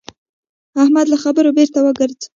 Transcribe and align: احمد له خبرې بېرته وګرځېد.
احمد 0.81 1.05
له 1.09 1.17
خبرې 1.23 1.49
بېرته 1.57 1.79
وګرځېد. 1.81 2.21